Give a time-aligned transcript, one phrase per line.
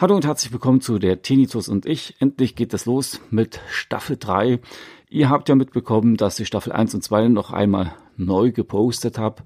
[0.00, 2.14] Hallo und herzlich willkommen zu der Tinnitus und ich.
[2.20, 4.60] Endlich geht es los mit Staffel 3.
[5.08, 9.42] Ihr habt ja mitbekommen, dass ich Staffel 1 und 2 noch einmal neu gepostet habe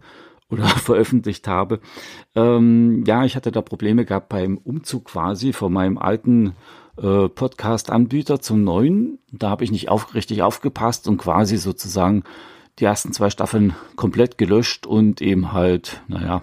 [0.51, 1.81] oder veröffentlicht habe.
[2.35, 6.55] Ähm, ja, ich hatte da Probleme gehabt beim Umzug quasi von meinem alten
[6.97, 9.19] äh, Podcast-Anbieter zum neuen.
[9.31, 12.25] Da habe ich nicht auf, richtig aufgepasst und quasi sozusagen
[12.79, 16.43] die ersten zwei Staffeln komplett gelöscht und eben halt, naja,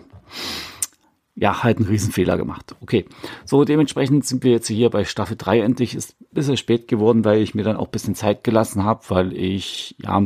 [1.36, 2.76] ja, halt einen Riesenfehler gemacht.
[2.82, 3.06] Okay.
[3.46, 5.96] So, dementsprechend sind wir jetzt hier bei Staffel 3 endlich.
[5.96, 9.02] Ist ein bisschen spät geworden, weil ich mir dann auch ein bisschen Zeit gelassen habe,
[9.08, 10.20] weil ich, ja,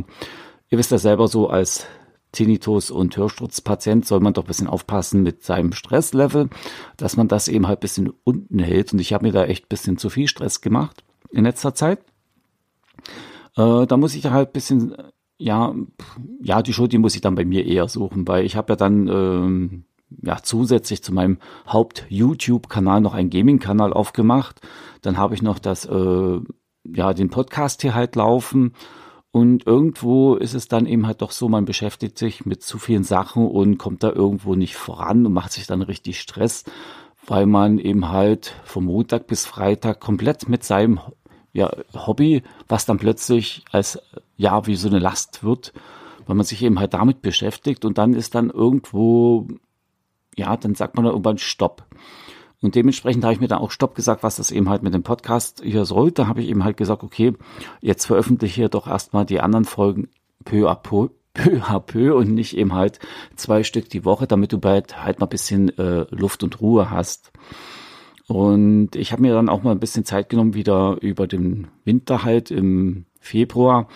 [0.70, 1.86] ihr wisst ja selber so, als
[2.34, 6.50] Tinnitus- und Hörsturzpatient soll man doch ein bisschen aufpassen mit seinem Stresslevel,
[6.96, 8.92] dass man das eben halt ein bisschen unten hält.
[8.92, 12.00] Und ich habe mir da echt ein bisschen zu viel Stress gemacht in letzter Zeit.
[13.56, 14.94] Äh, da muss ich halt ein bisschen,
[15.38, 15.74] ja,
[16.42, 18.76] ja, die Schuld, die muss ich dann bei mir eher suchen, weil ich habe ja
[18.76, 19.84] dann, ähm,
[20.22, 24.60] ja, zusätzlich zu meinem Haupt-YouTube-Kanal noch einen Gaming-Kanal aufgemacht.
[25.02, 26.40] Dann habe ich noch das, äh,
[26.84, 28.74] ja, den Podcast hier halt laufen.
[29.34, 33.02] Und irgendwo ist es dann eben halt doch so, man beschäftigt sich mit zu vielen
[33.02, 36.62] Sachen und kommt da irgendwo nicht voran und macht sich dann richtig Stress,
[37.26, 41.00] weil man eben halt vom Montag bis Freitag komplett mit seinem
[41.52, 43.98] ja, Hobby, was dann plötzlich als
[44.36, 45.72] ja wie so eine Last wird,
[46.26, 49.48] weil man sich eben halt damit beschäftigt und dann ist dann irgendwo
[50.36, 51.84] ja, dann sagt man da irgendwann Stopp.
[52.64, 55.02] Und dementsprechend habe ich mir dann auch Stopp gesagt, was das eben halt mit dem
[55.02, 56.12] Podcast hier soll.
[56.12, 57.34] Da habe ich eben halt gesagt, okay,
[57.82, 60.08] jetzt veröffentliche ich doch erstmal die anderen Folgen
[60.44, 63.00] peu à peu, peu à peu und nicht eben halt
[63.36, 66.90] zwei Stück die Woche, damit du bald halt mal ein bisschen äh, Luft und Ruhe
[66.90, 67.32] hast.
[68.28, 72.24] Und ich habe mir dann auch mal ein bisschen Zeit genommen, wieder über den Winter
[72.24, 73.88] halt im Februar,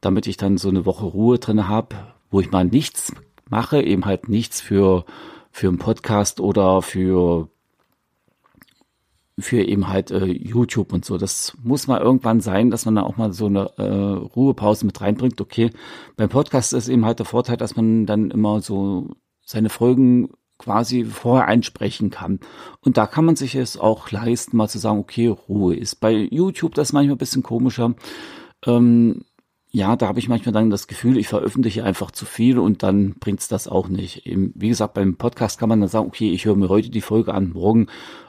[0.00, 1.96] damit ich dann so eine Woche Ruhe drin habe,
[2.30, 3.12] wo ich mal nichts
[3.50, 5.04] mache, eben halt nichts für
[5.54, 7.48] für einen Podcast oder für
[9.38, 11.18] für eben halt äh, YouTube und so.
[11.18, 15.00] Das muss mal irgendwann sein, dass man da auch mal so eine äh, Ruhepause mit
[15.00, 15.40] reinbringt.
[15.40, 15.70] Okay,
[16.16, 19.10] beim Podcast ist eben halt der Vorteil, dass man dann immer so
[19.44, 22.38] seine Folgen quasi vorher einsprechen kann.
[22.80, 25.96] Und da kann man sich es auch leisten, mal zu sagen, okay, Ruhe ist.
[25.96, 27.94] Bei YouTube das ist manchmal ein bisschen komischer.
[28.64, 29.24] Ähm,
[29.70, 33.14] ja, da habe ich manchmal dann das Gefühl, ich veröffentliche einfach zu viel und dann
[33.18, 34.24] bringt's das auch nicht.
[34.24, 37.00] Eben, wie gesagt, beim Podcast kann man dann sagen, okay, ich höre mir heute die
[37.00, 37.88] Folge an, morgen.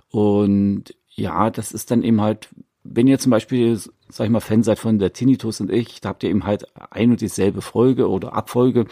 [0.10, 2.50] Und ja, das ist dann eben halt,
[2.84, 3.78] wenn ihr zum Beispiel,
[4.10, 6.66] sag ich mal, Fan seid von der Tinnitus und ich, da habt ihr eben halt
[6.92, 8.86] ein und dieselbe Folge oder Abfolge,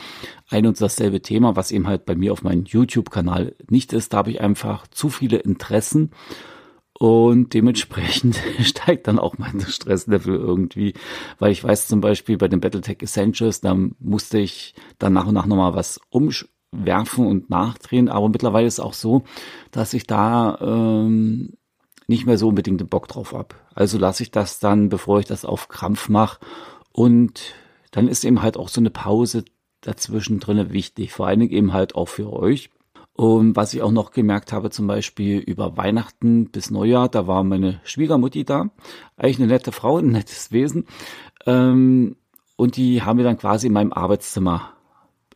[0.49, 4.13] ein und dasselbe Thema, was eben halt bei mir auf meinem YouTube-Kanal nicht ist.
[4.13, 6.11] Da habe ich einfach zu viele Interessen
[6.93, 10.93] und dementsprechend steigt dann auch mein Stresslevel irgendwie,
[11.39, 15.33] weil ich weiß zum Beispiel bei den Battletech Essentials, da musste ich dann nach und
[15.33, 15.99] nach nochmal was
[16.73, 18.09] umwerfen und nachdrehen.
[18.09, 19.23] Aber mittlerweile ist es auch so,
[19.71, 21.53] dass ich da ähm,
[22.07, 23.55] nicht mehr so unbedingt den Bock drauf habe.
[23.73, 26.39] Also lasse ich das dann, bevor ich das auf Krampf mache.
[26.91, 27.55] Und
[27.91, 29.45] dann ist eben halt auch so eine Pause
[29.81, 31.11] dazwischen drinne wichtig.
[31.11, 32.69] Vor allen Dingen eben halt auch für euch.
[33.15, 37.43] Und was ich auch noch gemerkt habe, zum Beispiel über Weihnachten bis Neujahr, da war
[37.43, 38.71] meine Schwiegermutti da.
[39.17, 40.87] Eigentlich eine nette Frau, ein nettes Wesen.
[41.45, 42.15] Ähm,
[42.55, 44.72] und die haben wir dann quasi in meinem Arbeitszimmer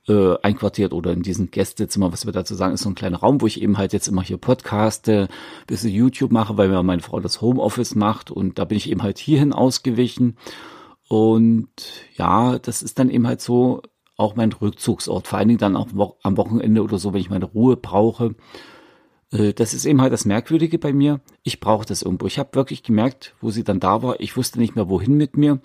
[0.07, 3.41] äh, einquartiert oder in diesem Gästezimmer, was wir dazu sagen, ist so ein kleiner Raum,
[3.41, 5.27] wo ich eben halt jetzt immer hier podcaste,
[5.67, 9.03] bisschen YouTube mache, weil mir meine Frau das Homeoffice macht und da bin ich eben
[9.03, 10.37] halt hierhin ausgewichen.
[11.09, 11.69] Und
[12.15, 13.81] ja, das ist dann eben halt so,
[14.17, 15.87] auch mein Rückzugsort, vor allen Dingen dann auch
[16.23, 18.35] am Wochenende oder so, wenn ich meine Ruhe brauche.
[19.31, 21.21] Äh, das ist eben halt das Merkwürdige bei mir.
[21.43, 22.25] Ich brauche das irgendwo.
[22.25, 25.37] Ich habe wirklich gemerkt, wo sie dann da war, ich wusste nicht mehr, wohin mit
[25.37, 25.59] mir,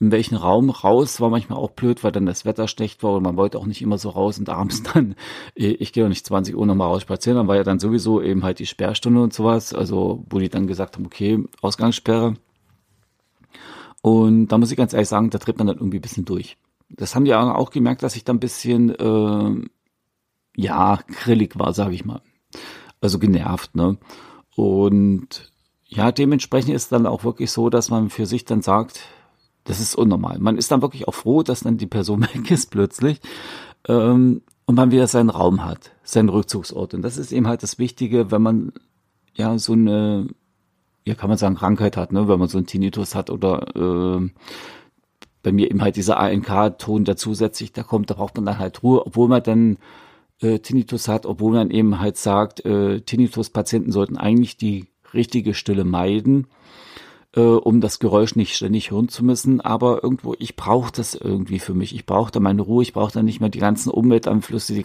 [0.00, 3.24] in welchen Raum raus, war manchmal auch blöd, weil dann das Wetter schlecht war und
[3.24, 5.14] man wollte auch nicht immer so raus und abends dann,
[5.56, 8.22] äh, ich gehe auch nicht 20 Uhr nochmal raus spazieren, dann war ja dann sowieso
[8.22, 12.34] eben halt die Sperrstunde und sowas, also wo die dann gesagt haben, okay, Ausgangssperre.
[14.00, 16.56] Und da muss ich ganz ehrlich sagen, da tritt man dann irgendwie ein bisschen durch
[16.88, 19.68] das haben die auch gemerkt, dass ich da ein bisschen, äh,
[20.56, 22.22] ja, grillig war, sage ich mal.
[23.00, 23.98] Also genervt, ne?
[24.56, 25.52] Und
[25.84, 29.00] ja, dementsprechend ist dann auch wirklich so, dass man für sich dann sagt,
[29.68, 30.38] das ist unnormal.
[30.38, 33.20] Man ist dann wirklich auch froh, dass dann die Person weg ist plötzlich
[33.86, 36.94] ähm, und man wieder seinen Raum hat, seinen Rückzugsort.
[36.94, 38.72] Und das ist eben halt das Wichtige, wenn man
[39.34, 40.26] ja so eine,
[41.04, 44.28] ja kann man sagen, Krankheit hat, ne, wenn man so einen Tinnitus hat oder äh,
[45.42, 48.82] bei mir eben halt dieser ANK-Ton da zusätzlich da kommt, da braucht man dann halt
[48.82, 49.76] Ruhe, obwohl man dann
[50.40, 55.84] äh, Tinnitus hat, obwohl man eben halt sagt, äh, Tinnitus-Patienten sollten eigentlich die richtige Stille
[55.84, 56.46] meiden.
[57.38, 59.60] Äh, um das Geräusch nicht ständig hören zu müssen.
[59.60, 61.94] Aber irgendwo, ich brauche das irgendwie für mich.
[61.94, 64.84] Ich brauche da meine Ruhe, ich brauche da nicht mehr die ganzen Umweltanflüsse, die,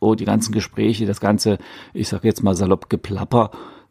[0.00, 1.58] oh, die ganzen Gespräche, das ganze,
[1.92, 3.50] ich sag jetzt mal salopp Geplapper,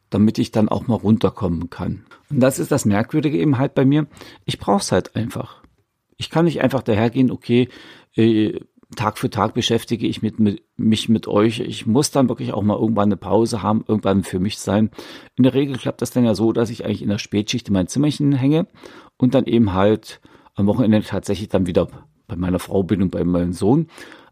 [0.09, 2.05] damit ich dann auch mal runterkommen kann.
[2.31, 4.07] Und das ist das Merkwürdige eben halt bei mir.
[4.45, 5.61] Ich brauche es halt einfach.
[6.17, 7.69] Ich kann nicht einfach dahergehen, okay,
[8.15, 8.59] äh,
[8.95, 11.59] Tag für Tag beschäftige ich mit, mit, mich mit euch.
[11.59, 14.89] Ich muss dann wirklich auch mal irgendwann eine Pause haben, irgendwann für mich sein.
[15.35, 17.73] In der Regel klappt das dann ja so, dass ich eigentlich in der Spätschicht in
[17.73, 18.67] mein Zimmerchen hänge
[19.17, 20.21] und dann eben halt
[20.55, 21.87] am Wochenende tatsächlich dann wieder
[22.27, 23.87] bei meiner Frau bin und bei meinem Sohn.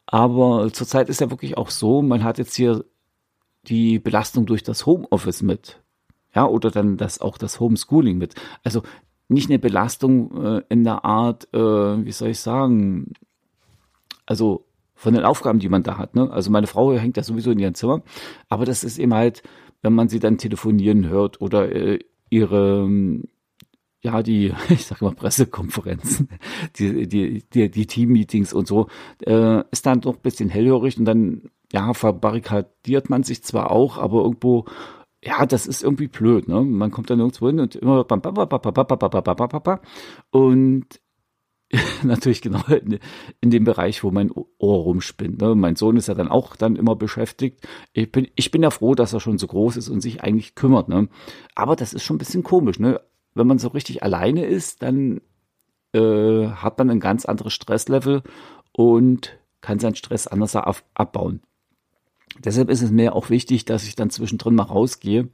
[0.08, 2.84] Aber zurzeit ist ja wirklich auch so, man hat jetzt hier
[3.68, 5.82] die Belastung durch das Homeoffice mit.
[6.34, 8.36] Ja, oder dann das auch das Homeschooling mit.
[8.64, 8.82] Also
[9.28, 13.14] nicht eine Belastung äh, in der Art, äh, wie soll ich sagen,
[14.28, 16.16] also von den Aufgaben, die man da hat.
[16.16, 16.30] Ne?
[16.32, 18.04] Also meine Frau hängt ja sowieso in ihrem Zimmer,
[18.50, 19.42] aber das ist eben halt,
[19.82, 22.88] wenn man sie dann telefonieren hört oder äh, ihre
[24.02, 26.30] ja, die, ich sage mal Pressekonferenzen,
[26.78, 28.88] die, die, die, die Team-Meetings und so,
[29.26, 33.98] äh, ist dann doch ein bisschen hellhörig und dann, ja, verbarrikadiert man sich zwar auch,
[33.98, 34.66] aber irgendwo,
[35.24, 36.62] ja, das ist irgendwie blöd, ne?
[36.62, 38.06] Man kommt dann irgendwo hin und immer
[40.30, 40.86] und
[42.04, 42.62] natürlich genau
[43.42, 45.42] in, dem Bereich, wo mein Ohr rumspinnt.
[45.42, 45.54] Ne?
[45.56, 47.68] Mein Sohn ist ja dann auch dann immer beschäftigt.
[47.94, 50.56] Ich bin, ich bin ja froh, dass er schon so groß ist und sich eigentlich
[50.56, 50.88] kümmert.
[50.88, 51.10] Ne?
[51.56, 52.80] Aber das ist schon ein bisschen komisch.
[52.80, 53.02] Ne?
[53.34, 55.20] Wenn man so richtig alleine ist, dann
[55.94, 58.24] äh, hat man ein ganz anderes Stresslevel
[58.72, 61.42] und kann seinen Stress anders ab, abbauen.
[62.40, 65.30] Deshalb ist es mir auch wichtig, dass ich dann zwischendrin mal rausgehe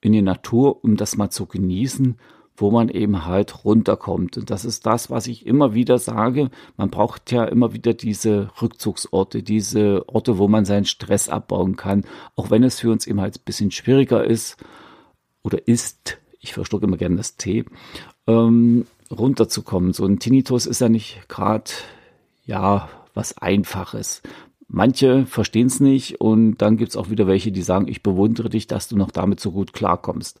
[0.00, 2.18] in die Natur, um das mal zu genießen
[2.56, 4.36] wo man eben halt runterkommt.
[4.36, 6.50] Und das ist das, was ich immer wieder sage.
[6.76, 12.04] Man braucht ja immer wieder diese Rückzugsorte, diese Orte, wo man seinen Stress abbauen kann,
[12.36, 14.56] auch wenn es für uns eben halt ein bisschen schwieriger ist
[15.42, 17.64] oder ist, ich verstocke immer gerne das T,
[18.26, 19.92] ähm, runterzukommen.
[19.92, 21.70] So ein Tinnitus ist ja nicht gerade,
[22.44, 24.22] ja, was Einfaches.
[24.68, 28.48] Manche verstehen es nicht und dann gibt es auch wieder welche, die sagen, ich bewundere
[28.48, 30.40] dich, dass du noch damit so gut klarkommst.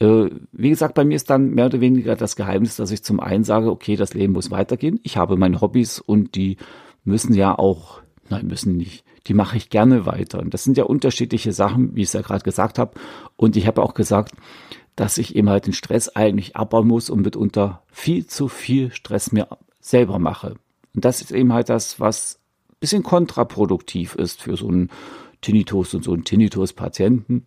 [0.00, 3.20] Äh, wie gesagt, bei mir ist dann mehr oder weniger das Geheimnis, dass ich zum
[3.20, 5.00] einen sage, okay, das Leben muss weitergehen.
[5.02, 6.56] Ich habe meine Hobbys und die
[7.04, 10.40] müssen ja auch, nein, müssen nicht, die mache ich gerne weiter.
[10.40, 12.98] Und das sind ja unterschiedliche Sachen, wie ich es ja gerade gesagt habe.
[13.36, 14.34] Und ich habe auch gesagt,
[14.96, 19.32] dass ich eben halt den Stress eigentlich abbauen muss und mitunter viel zu viel Stress
[19.32, 19.48] mir
[19.80, 20.56] selber mache.
[20.94, 24.90] Und das ist eben halt das, was ein bisschen kontraproduktiv ist für so einen
[25.40, 27.44] Tinnitus und so einen Tinnitus-Patienten.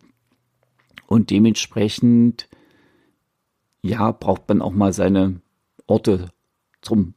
[1.08, 2.48] Und dementsprechend,
[3.82, 5.40] ja, braucht man auch mal seine
[5.86, 6.28] Orte
[6.82, 7.14] zum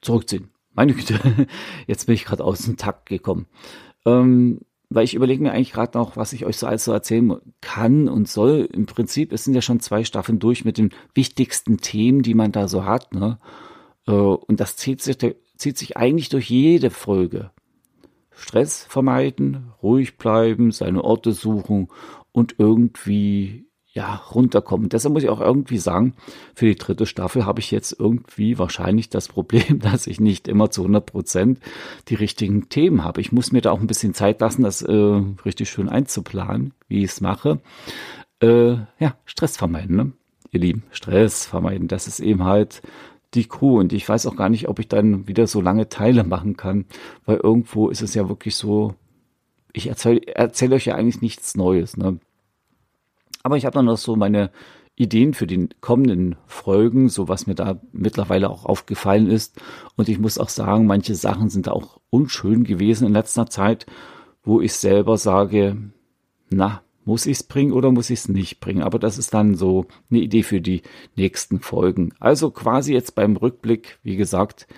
[0.00, 0.50] Zurückziehen.
[0.72, 1.18] Meine Güte,
[1.88, 3.46] jetzt bin ich gerade aus dem Takt gekommen.
[4.06, 7.40] Ähm, weil ich überlege mir eigentlich gerade noch, was ich euch so alles so erzählen
[7.60, 8.68] kann und soll.
[8.72, 12.52] Im Prinzip, es sind ja schon zwei Staffeln durch mit den wichtigsten Themen, die man
[12.52, 13.12] da so hat.
[13.12, 13.40] Ne?
[14.06, 15.18] Äh, und das zieht sich,
[15.56, 17.50] zieht sich eigentlich durch jede Folge.
[18.40, 21.88] Stress vermeiden, ruhig bleiben, seine Orte suchen
[22.32, 24.88] und irgendwie ja, runterkommen.
[24.88, 26.14] Deshalb muss ich auch irgendwie sagen,
[26.54, 30.70] für die dritte Staffel habe ich jetzt irgendwie wahrscheinlich das Problem, dass ich nicht immer
[30.70, 31.60] zu 100 Prozent
[32.08, 33.20] die richtigen Themen habe.
[33.20, 34.92] Ich muss mir da auch ein bisschen Zeit lassen, das äh,
[35.44, 37.60] richtig schön einzuplanen, wie ich es mache.
[38.40, 40.12] Äh, ja, Stress vermeiden, ne?
[40.52, 42.82] Ihr Lieben, Stress vermeiden, das ist eben halt
[43.34, 46.24] die Crew und ich weiß auch gar nicht, ob ich dann wieder so lange Teile
[46.24, 46.86] machen kann,
[47.26, 48.94] weil irgendwo ist es ja wirklich so,
[49.72, 51.96] ich erzähle erzähl euch ja eigentlich nichts Neues.
[51.96, 52.18] Ne?
[53.42, 54.50] Aber ich habe dann noch so meine
[54.96, 59.60] Ideen für die kommenden Folgen, so was mir da mittlerweile auch aufgefallen ist.
[59.96, 63.86] Und ich muss auch sagen, manche Sachen sind auch unschön gewesen in letzter Zeit,
[64.42, 65.76] wo ich selber sage,
[66.50, 68.84] na, muss ich es bringen oder muss ich es nicht bringen?
[68.84, 70.82] Aber das ist dann so eine Idee für die
[71.16, 72.14] nächsten Folgen.
[72.20, 74.68] Also quasi jetzt beim Rückblick, wie gesagt,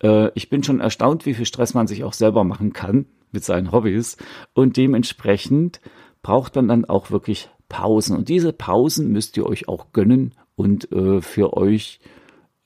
[0.00, 3.42] äh, ich bin schon erstaunt, wie viel Stress man sich auch selber machen kann mit
[3.42, 4.18] seinen Hobbys.
[4.54, 5.80] Und dementsprechend
[6.22, 8.16] braucht man dann auch wirklich Pausen.
[8.16, 11.98] Und diese Pausen müsst ihr euch auch gönnen und äh, für euch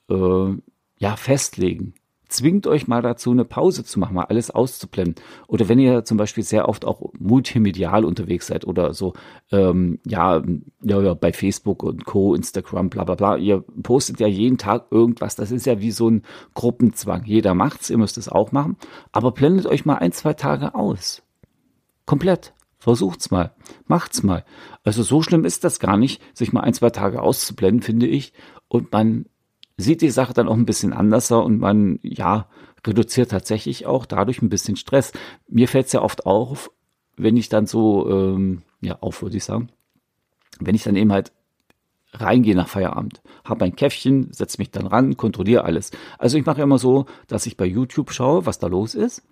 [0.07, 0.53] äh,
[0.99, 1.95] ja festlegen.
[2.35, 5.23] Zwingt euch mal dazu, eine Pause zu machen, mal alles auszublenden.
[5.47, 9.13] Oder wenn ihr zum Beispiel sehr oft auch multimedial unterwegs seid oder so,
[9.51, 10.41] ähm, ja,
[10.83, 14.87] ja, ja, bei Facebook und Co., Instagram, bla bla bla, ihr postet ja jeden Tag
[14.91, 15.35] irgendwas.
[15.35, 16.23] Das ist ja wie so ein
[16.53, 17.23] Gruppenzwang.
[17.25, 18.77] Jeder macht's, ihr müsst es auch machen.
[19.11, 21.23] Aber blendet euch mal ein, zwei Tage aus.
[22.05, 22.53] Komplett.
[22.77, 23.51] Versucht's mal.
[23.87, 24.45] Macht's mal.
[24.83, 28.31] Also so schlimm ist das gar nicht, sich mal ein, zwei Tage auszublenden, finde ich.
[28.67, 29.25] Und man
[29.77, 32.47] sieht die Sache dann auch ein bisschen anderser und man, ja,
[32.85, 35.11] reduziert tatsächlich auch dadurch ein bisschen Stress.
[35.47, 36.71] Mir fällt es ja oft auf,
[37.17, 39.69] wenn ich dann so, ähm, ja, auf würde ich sagen,
[40.59, 41.31] wenn ich dann eben halt
[42.13, 45.91] reingehe nach Feierabend, habe ein Käffchen, setze mich dann ran, kontrolliere alles.
[46.17, 49.23] Also ich mache immer so, dass ich bei YouTube schaue, was da los ist,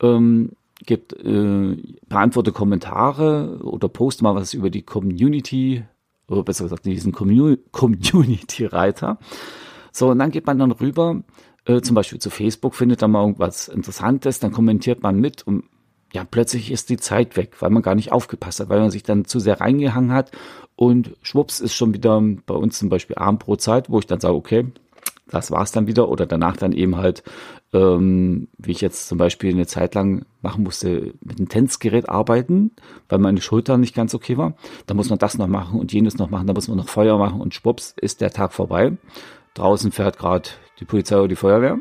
[0.00, 0.52] ähm,
[0.84, 1.76] gibt, äh,
[2.08, 5.84] beantworte Kommentare oder poste mal was über die Community,
[6.28, 9.18] oder besser gesagt diesen Community-Reiter.
[9.92, 11.22] So, und dann geht man dann rüber,
[11.64, 15.64] äh, zum Beispiel zu Facebook, findet da mal irgendwas Interessantes, dann kommentiert man mit und
[16.12, 19.02] ja, plötzlich ist die Zeit weg, weil man gar nicht aufgepasst hat, weil man sich
[19.02, 20.30] dann zu sehr reingehangen hat
[20.76, 24.66] und schwupps ist schon wieder bei uns zum Beispiel Abendbrotzeit, wo ich dann sage, okay,
[25.28, 27.22] das war's dann wieder oder danach dann eben halt,
[27.72, 32.70] ähm, wie ich jetzt zum Beispiel eine Zeit lang machen musste, mit einem Tänzgerät arbeiten,
[33.08, 34.54] weil meine Schulter nicht ganz okay war.
[34.86, 37.18] Da muss man das noch machen und jenes noch machen, da muss man noch Feuer
[37.18, 38.96] machen und schwupps ist der Tag vorbei.
[39.54, 41.78] Draußen fährt gerade die Polizei oder die Feuerwehr.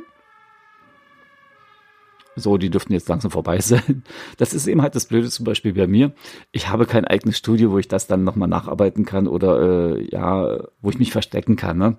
[2.37, 4.03] So, die dürften jetzt langsam vorbei sein.
[4.37, 6.11] Das ist eben halt das Blöde zum Beispiel bei mir.
[6.51, 10.59] Ich habe kein eigenes Studio, wo ich das dann nochmal nacharbeiten kann oder äh, ja,
[10.81, 11.77] wo ich mich verstecken kann.
[11.77, 11.97] Ne?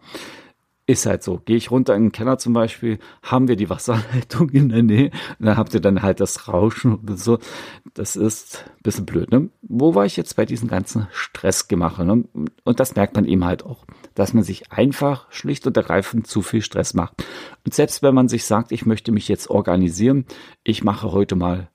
[0.89, 1.41] Ist halt so.
[1.45, 5.11] Gehe ich runter in den Keller zum Beispiel, haben wir die Wasserleitung in der Nähe,
[5.39, 7.39] und dann habt ihr dann halt das Rauschen oder so.
[7.95, 9.51] Das ist ein bisschen blöd, ne?
[9.63, 12.25] Wo war ich jetzt bei diesem ganzen Stressgemache, ne?
[12.63, 16.41] Und das merkt man eben halt auch, dass man sich einfach schlicht und ergreifend zu
[16.41, 17.25] viel Stress macht.
[17.65, 20.25] Und selbst wenn man sich sagt, ich möchte mich jetzt organisieren,
[20.63, 21.69] ich mache heute mal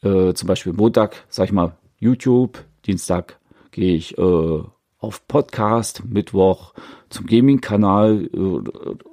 [0.00, 3.38] äh, zum Beispiel Montag, sag ich mal, YouTube, Dienstag
[3.70, 4.62] gehe ich äh,
[5.06, 6.74] auf Podcast, Mittwoch
[7.08, 8.38] zum Gaming-Kanal äh,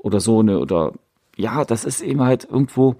[0.01, 0.93] oder so eine oder
[1.37, 2.95] ja, das ist eben halt irgendwo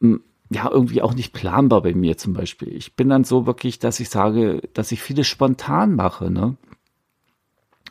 [0.00, 2.74] hm, ja irgendwie auch nicht planbar bei mir zum Beispiel.
[2.74, 6.56] Ich bin dann so wirklich, dass ich sage, dass ich vieles spontan mache, ne?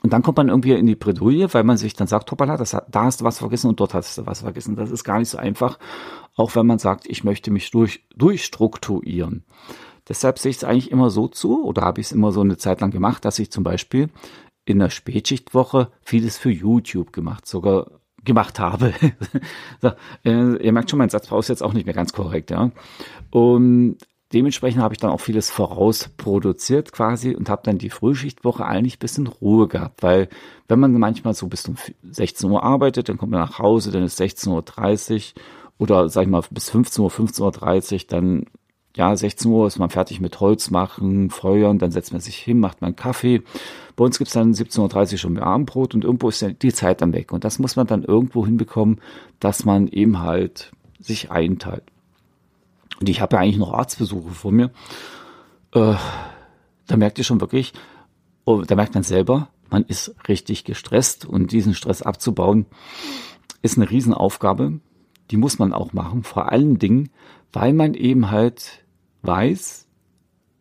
[0.04, 2.72] Und dann kommt man irgendwie in die Bredouille, weil man sich dann sagt, hoppala, das,
[2.72, 4.76] da hast du was vergessen und dort hast du was vergessen.
[4.76, 5.78] Das ist gar nicht so einfach,
[6.36, 9.44] auch wenn man sagt, ich möchte mich durch, durchstrukturieren.
[10.12, 12.58] Deshalb sehe ich es eigentlich immer so zu, oder habe ich es immer so eine
[12.58, 14.10] Zeit lang gemacht, dass ich zum Beispiel
[14.66, 17.90] in der Spätschichtwoche vieles für YouTube gemacht, sogar
[18.26, 18.94] gemacht habe.
[19.82, 19.94] so,
[20.26, 22.72] äh, ihr merkt schon, mein Satzbau ist jetzt auch nicht mehr ganz korrekt, ja.
[23.30, 24.00] Und
[24.34, 29.28] dementsprechend habe ich dann auch vieles vorausproduziert quasi und habe dann die Frühschichtwoche eigentlich bisschen
[29.28, 30.28] Ruhe gehabt, weil
[30.68, 34.04] wenn man manchmal so bis um 16 Uhr arbeitet, dann kommt man nach Hause, dann
[34.04, 35.42] ist 16.30 Uhr
[35.78, 38.46] oder sag ich mal bis 15 Uhr, 15.30 Uhr, dann
[38.96, 42.60] ja, 16 Uhr ist man fertig mit Holz machen, Feuern, dann setzt man sich hin,
[42.60, 43.42] macht man Kaffee.
[43.96, 47.32] Bei uns gibt's dann 17.30 Uhr schon Abendbrot und irgendwo ist die Zeit dann weg.
[47.32, 49.00] Und das muss man dann irgendwo hinbekommen,
[49.40, 51.84] dass man eben halt sich einteilt.
[53.00, 54.72] Und ich habe ja eigentlich noch Arztbesuche vor mir.
[55.74, 55.96] Äh,
[56.88, 57.74] da merkt ihr schon wirklich,
[58.46, 62.66] oh, da merkt man selber, man ist richtig gestresst und diesen Stress abzubauen
[63.62, 64.80] ist eine Riesenaufgabe.
[65.32, 66.24] Die muss man auch machen.
[66.24, 67.10] Vor allen Dingen,
[67.54, 68.81] weil man eben halt
[69.24, 69.88] weiß,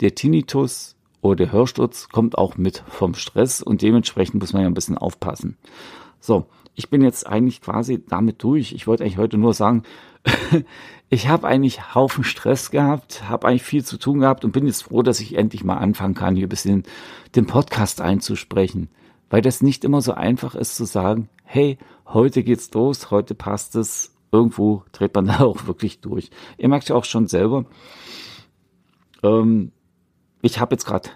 [0.01, 4.69] der Tinnitus oder der Hörsturz kommt auch mit vom Stress und dementsprechend muss man ja
[4.69, 5.57] ein bisschen aufpassen.
[6.21, 8.73] So, ich bin jetzt eigentlich quasi damit durch.
[8.73, 9.83] Ich wollte eigentlich heute nur sagen,
[11.11, 14.85] ich habe eigentlich Haufen Stress gehabt, habe eigentlich viel zu tun gehabt und bin jetzt
[14.85, 16.85] froh, dass ich endlich mal anfangen kann, hier ein bisschen
[17.35, 18.89] den Podcast einzusprechen.
[19.29, 23.77] Weil das nicht immer so einfach ist zu sagen, hey, heute geht's los, heute passt
[23.77, 26.31] es irgendwo dreht man da auch wirklich durch.
[26.59, 27.65] Ihr merkt ja auch schon selber,
[29.23, 29.73] ähm,
[30.43, 31.11] ich habe jetzt gerade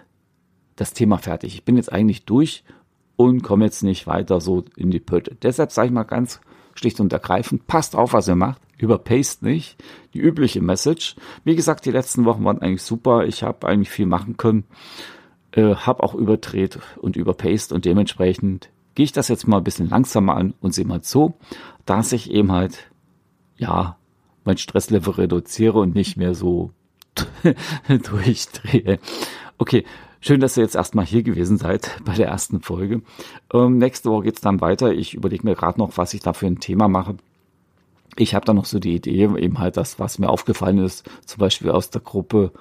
[0.75, 1.55] das Thema fertig.
[1.55, 2.63] Ich bin jetzt eigentlich durch
[3.15, 5.35] und komme jetzt nicht weiter so in die Pötte.
[5.41, 6.41] Deshalb sage ich mal ganz
[6.75, 9.81] schlicht und ergreifend, passt auf, was ihr macht, überpaste nicht.
[10.13, 11.15] Die übliche Message.
[11.43, 13.25] Wie gesagt, die letzten Wochen waren eigentlich super.
[13.25, 14.65] Ich habe eigentlich viel machen können,
[15.51, 19.89] äh, habe auch überdreht und überpaste und dementsprechend gehe ich das jetzt mal ein bisschen
[19.89, 21.35] langsamer an und sehe mal so,
[21.85, 22.91] dass ich eben halt
[23.57, 23.97] ja,
[24.43, 26.71] mein Stresslevel reduziere und nicht mehr so
[27.87, 28.99] durchdrehe.
[29.57, 29.85] Okay,
[30.19, 33.01] schön, dass ihr jetzt erstmal hier gewesen seid bei der ersten Folge.
[33.53, 34.93] Ähm, nächste Woche geht's dann weiter.
[34.93, 37.15] Ich überlege mir gerade noch, was ich da für ein Thema mache.
[38.17, 41.39] Ich habe da noch so die Idee, eben halt das, was mir aufgefallen ist, zum
[41.39, 42.51] Beispiel aus der Gruppe.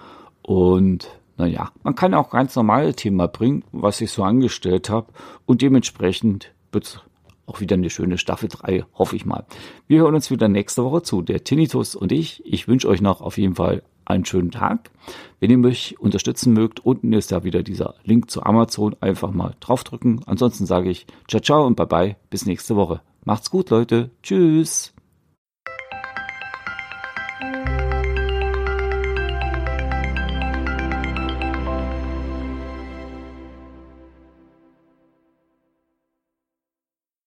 [0.43, 5.07] Und naja, man kann auch ganz normale Themen bringen, was ich so angestellt habe.
[5.47, 7.01] Und dementsprechend wird's
[7.47, 9.45] auch wieder eine schöne Staffel 3, hoffe ich mal.
[9.87, 12.43] Wir hören uns wieder nächste Woche zu, der Tinnitus und ich.
[12.47, 14.91] Ich wünsche euch noch auf jeden Fall einen schönen Tag.
[15.41, 18.97] Wenn ihr mich unterstützen mögt, unten ist ja wieder dieser Link zu Amazon.
[19.01, 20.21] Einfach mal draufdrücken.
[20.27, 22.17] Ansonsten sage ich ciao, ciao und bye bye.
[22.31, 23.01] Bis nächste Woche.
[23.25, 24.11] Macht's gut, Leute.
[24.23, 24.94] Tschüss.